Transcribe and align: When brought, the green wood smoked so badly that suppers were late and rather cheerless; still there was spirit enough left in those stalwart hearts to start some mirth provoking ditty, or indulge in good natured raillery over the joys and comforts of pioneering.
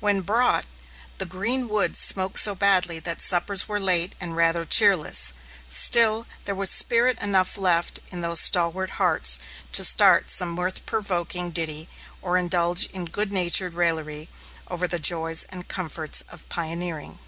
When 0.00 0.22
brought, 0.22 0.64
the 1.18 1.26
green 1.26 1.68
wood 1.68 1.98
smoked 1.98 2.38
so 2.38 2.54
badly 2.54 3.00
that 3.00 3.20
suppers 3.20 3.68
were 3.68 3.78
late 3.78 4.14
and 4.18 4.34
rather 4.34 4.64
cheerless; 4.64 5.34
still 5.68 6.26
there 6.46 6.54
was 6.54 6.70
spirit 6.70 7.20
enough 7.20 7.58
left 7.58 8.00
in 8.10 8.22
those 8.22 8.40
stalwart 8.40 8.92
hearts 8.92 9.38
to 9.72 9.84
start 9.84 10.30
some 10.30 10.52
mirth 10.54 10.86
provoking 10.86 11.50
ditty, 11.50 11.90
or 12.22 12.38
indulge 12.38 12.86
in 12.94 13.04
good 13.04 13.30
natured 13.30 13.74
raillery 13.74 14.30
over 14.68 14.88
the 14.88 14.98
joys 14.98 15.44
and 15.50 15.68
comforts 15.68 16.22
of 16.30 16.48
pioneering. 16.48 17.18